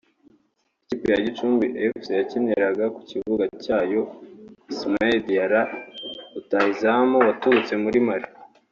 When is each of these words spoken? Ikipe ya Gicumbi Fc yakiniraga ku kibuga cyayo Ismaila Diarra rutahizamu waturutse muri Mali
Ikipe 0.83 1.07
ya 1.13 1.19
Gicumbi 1.25 1.65
Fc 1.93 2.07
yakiniraga 2.19 2.85
ku 2.95 2.99
kibuga 3.09 3.43
cyayo 3.63 4.01
Ismaila 4.71 5.17
Diarra 5.27 5.63
rutahizamu 6.33 7.15
waturutse 7.27 7.73
muri 7.83 7.99
Mali 8.07 8.27